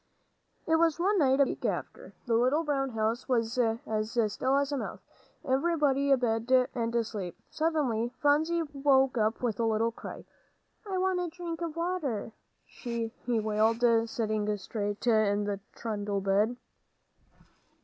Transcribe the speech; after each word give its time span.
It 0.65 0.77
was 0.77 0.99
one 0.99 1.19
night 1.19 1.35
about 1.35 1.45
a 1.47 1.49
week 1.51 1.63
after. 1.63 2.15
The 2.25 2.33
little 2.33 2.63
brown 2.63 2.89
house 2.89 3.29
was 3.29 3.55
as 3.59 4.17
still 4.33 4.55
as 4.57 4.71
a 4.71 4.77
mouse, 4.77 5.01
everybody 5.47 6.09
abed 6.11 6.51
and 6.73 6.95
asleep. 6.95 7.37
Suddenly 7.51 8.11
Phronsie 8.19 8.63
woke 8.63 9.19
up 9.19 9.43
with 9.43 9.57
a 9.57 9.57
fretful 9.57 9.67
little 9.69 9.91
cry. 9.91 10.25
"I 10.89 10.97
want 10.97 11.19
a 11.19 11.27
drink 11.27 11.61
of 11.61 11.75
water," 11.75 12.31
she 12.65 13.11
wailed, 13.27 13.83
sitting 14.09 14.57
straight 14.57 15.05
in 15.05 15.43
the 15.43 15.59
trundle 15.75 16.19
bed. 16.21 16.57